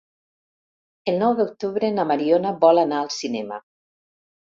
El 1.13 1.19
nou 1.25 1.35
d'octubre 1.41 1.93
na 1.99 2.09
Mariona 2.15 2.57
vol 2.67 2.85
anar 2.89 3.07
al 3.07 3.15
cinema. 3.21 3.65